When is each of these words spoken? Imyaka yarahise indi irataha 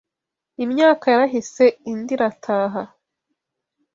Imyaka 0.63 1.05
yarahise 1.13 1.65
indi 1.91 2.13
irataha 2.15 2.83